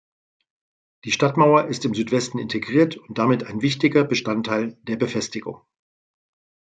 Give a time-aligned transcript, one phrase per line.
[1.05, 5.61] Die Stadtmauer ist im Südwesten integriert und damit ein wichtiger Bestandteil der Befestigung.